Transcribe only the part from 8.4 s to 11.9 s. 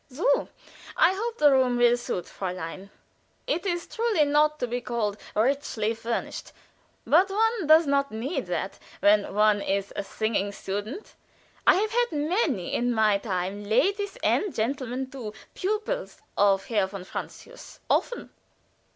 that when one is a Sing student. I